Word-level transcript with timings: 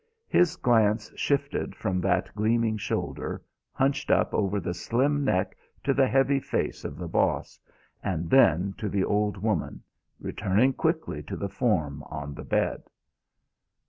His 0.27 0.55
glance 0.55 1.11
shifted 1.15 1.75
from 1.75 2.01
that 2.01 2.33
gleaming 2.35 2.75
shoulder 2.75 3.39
hunched 3.71 4.09
up 4.09 4.33
over 4.33 4.59
the 4.59 4.73
slim 4.73 5.23
neck 5.23 5.55
to 5.83 5.93
the 5.93 6.07
heavy 6.07 6.39
face 6.39 6.83
of 6.83 6.97
the 6.97 7.07
Boss 7.07 7.59
and 8.03 8.27
then 8.27 8.73
to 8.79 8.89
the 8.89 9.03
old 9.03 9.37
woman, 9.37 9.83
returning 10.19 10.73
quickly 10.73 11.21
to 11.21 11.35
the 11.35 11.49
form 11.49 12.01
on 12.09 12.33
the 12.33 12.43
bed. 12.43 12.81